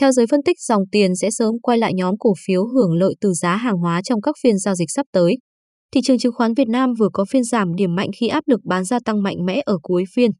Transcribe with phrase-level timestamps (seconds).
[0.00, 3.14] Theo giới phân tích, dòng tiền sẽ sớm quay lại nhóm cổ phiếu hưởng lợi
[3.20, 5.36] từ giá hàng hóa trong các phiên giao dịch sắp tới.
[5.94, 8.60] Thị trường chứng khoán Việt Nam vừa có phiên giảm điểm mạnh khi áp lực
[8.64, 10.30] bán gia tăng mạnh mẽ ở cuối phiên.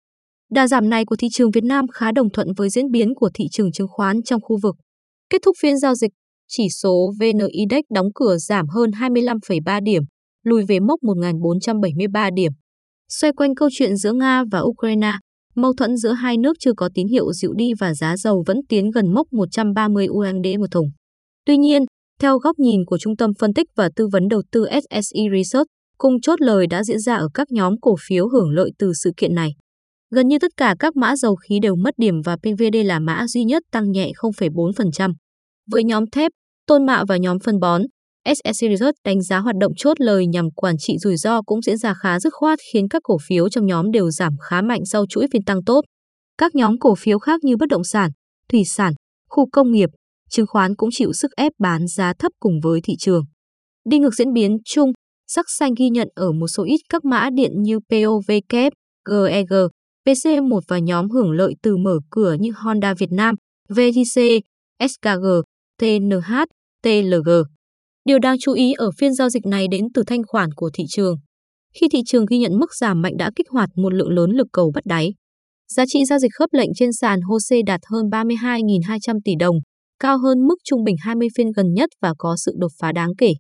[0.51, 3.31] Đà giảm này của thị trường Việt Nam khá đồng thuận với diễn biến của
[3.35, 4.77] thị trường chứng khoán trong khu vực.
[5.31, 6.11] Kết thúc phiên giao dịch,
[6.49, 10.03] chỉ số VN Index đóng cửa giảm hơn 25,3 điểm,
[10.45, 12.53] lùi về mốc 1.473 điểm.
[13.09, 15.13] Xoay quanh câu chuyện giữa Nga và Ukraine,
[15.57, 18.61] mâu thuẫn giữa hai nước chưa có tín hiệu dịu đi và giá dầu vẫn
[18.69, 20.87] tiến gần mốc 130 USD một thùng.
[21.47, 21.85] Tuy nhiên,
[22.21, 25.67] theo góc nhìn của Trung tâm Phân tích và Tư vấn Đầu tư SSE Research,
[25.99, 29.11] cung chốt lời đã diễn ra ở các nhóm cổ phiếu hưởng lợi từ sự
[29.17, 29.51] kiện này.
[30.11, 33.27] Gần như tất cả các mã dầu khí đều mất điểm và PVD là mã
[33.27, 35.15] duy nhất tăng nhẹ 0,4%.
[35.71, 36.33] Với nhóm thép,
[36.67, 37.83] tôn mạ và nhóm phân bón,
[38.25, 41.77] SSC Research đánh giá hoạt động chốt lời nhằm quản trị rủi ro cũng diễn
[41.77, 45.07] ra khá dứt khoát khiến các cổ phiếu trong nhóm đều giảm khá mạnh sau
[45.09, 45.81] chuỗi phiên tăng tốt.
[46.39, 48.11] Các nhóm cổ phiếu khác như bất động sản,
[48.49, 48.93] thủy sản,
[49.31, 49.89] khu công nghiệp,
[50.31, 53.25] chứng khoán cũng chịu sức ép bán giá thấp cùng với thị trường.
[53.85, 54.93] Đi ngược diễn biến chung,
[55.27, 58.73] sắc xanh ghi nhận ở một số ít các mã điện như POVK,
[59.11, 59.53] GEG,
[60.07, 63.35] PC1 và nhóm hưởng lợi từ mở cửa như Honda Việt Nam,
[63.69, 64.21] VTC,
[64.89, 65.27] SKG,
[65.81, 66.33] TNH,
[66.83, 67.31] TLG.
[68.05, 70.85] Điều đáng chú ý ở phiên giao dịch này đến từ thanh khoản của thị
[70.89, 71.17] trường.
[71.81, 74.47] Khi thị trường ghi nhận mức giảm mạnh đã kích hoạt một lượng lớn lực
[74.53, 75.15] cầu bắt đáy.
[75.69, 79.57] Giá trị giao dịch khớp lệnh trên sàn HOSE đạt hơn 32.200 tỷ đồng,
[80.01, 83.11] cao hơn mức trung bình 20 phiên gần nhất và có sự đột phá đáng
[83.19, 83.33] kể.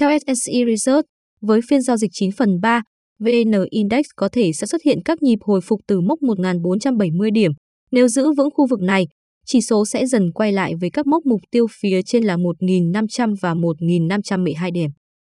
[0.00, 1.04] Theo SSE Research,
[1.40, 2.82] với phiên giao dịch 9 phần 3,
[3.18, 7.52] VN Index có thể sẽ xuất hiện các nhịp hồi phục từ mốc 1.470 điểm.
[7.90, 9.06] Nếu giữ vững khu vực này,
[9.50, 13.34] chỉ số sẽ dần quay lại với các mốc mục tiêu phía trên là 1.500
[13.40, 14.90] và 1.512 điểm.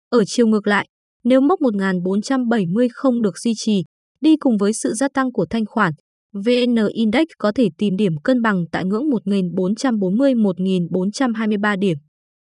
[0.09, 0.87] Ở chiều ngược lại,
[1.23, 3.83] nếu mốc 1.470 không được duy trì,
[4.21, 5.93] đi cùng với sự gia tăng của thanh khoản,
[6.33, 11.97] VN Index có thể tìm điểm cân bằng tại ngưỡng 1.440-1.423 điểm.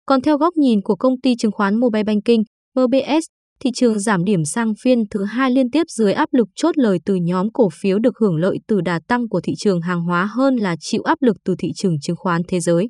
[0.05, 2.43] Còn theo góc nhìn của công ty chứng khoán Mobile Banking,
[2.75, 3.25] MBS,
[3.63, 6.99] thị trường giảm điểm sang phiên thứ hai liên tiếp dưới áp lực chốt lời
[7.05, 10.29] từ nhóm cổ phiếu được hưởng lợi từ đà tăng của thị trường hàng hóa
[10.35, 12.89] hơn là chịu áp lực từ thị trường chứng khoán thế giới.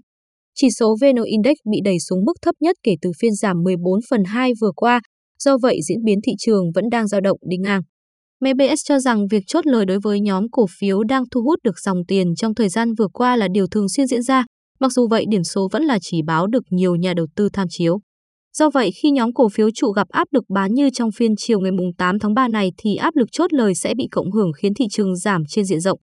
[0.55, 3.99] Chỉ số VN Index bị đẩy xuống mức thấp nhất kể từ phiên giảm 14
[4.09, 5.01] phần 2 vừa qua,
[5.39, 7.81] do vậy diễn biến thị trường vẫn đang dao động đi ngang.
[8.41, 11.79] MBS cho rằng việc chốt lời đối với nhóm cổ phiếu đang thu hút được
[11.79, 14.45] dòng tiền trong thời gian vừa qua là điều thường xuyên diễn ra,
[14.79, 17.67] mặc dù vậy điểm số vẫn là chỉ báo được nhiều nhà đầu tư tham
[17.69, 17.99] chiếu.
[18.57, 21.59] Do vậy, khi nhóm cổ phiếu trụ gặp áp lực bán như trong phiên chiều
[21.59, 24.73] ngày 8 tháng 3 này thì áp lực chốt lời sẽ bị cộng hưởng khiến
[24.73, 25.99] thị trường giảm trên diện rộng.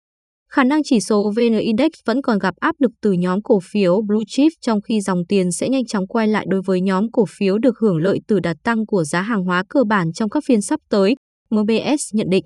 [0.50, 4.00] Khả năng chỉ số VN Index vẫn còn gặp áp lực từ nhóm cổ phiếu
[4.06, 7.24] Blue Chip trong khi dòng tiền sẽ nhanh chóng quay lại đối với nhóm cổ
[7.38, 10.42] phiếu được hưởng lợi từ đà tăng của giá hàng hóa cơ bản trong các
[10.46, 11.14] phiên sắp tới,
[11.50, 12.44] MBS nhận định.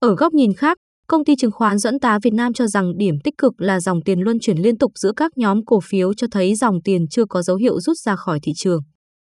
[0.00, 0.78] Ở góc nhìn khác,
[1.08, 4.02] công ty chứng khoán dẫn tá Việt Nam cho rằng điểm tích cực là dòng
[4.04, 7.24] tiền luân chuyển liên tục giữa các nhóm cổ phiếu cho thấy dòng tiền chưa
[7.24, 8.80] có dấu hiệu rút ra khỏi thị trường.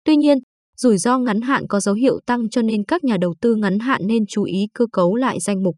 [0.04, 0.38] Tuy nhiên,
[0.76, 3.78] rủi ro ngắn hạn có dấu hiệu tăng cho nên các nhà đầu tư ngắn
[3.78, 5.76] hạn nên chú ý cơ cấu lại danh mục.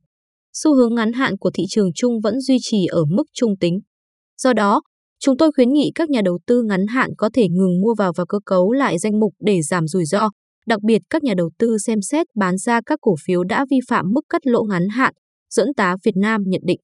[0.52, 3.80] Xu hướng ngắn hạn của thị trường chung vẫn duy trì ở mức trung tính.
[4.42, 4.82] Do đó,
[5.20, 8.12] chúng tôi khuyến nghị các nhà đầu tư ngắn hạn có thể ngừng mua vào
[8.16, 10.30] và cơ cấu lại danh mục để giảm rủi ro,
[10.66, 13.76] đặc biệt các nhà đầu tư xem xét bán ra các cổ phiếu đã vi
[13.88, 15.14] phạm mức cắt lỗ ngắn hạn,
[15.50, 16.80] dẫn tá Việt Nam nhận định.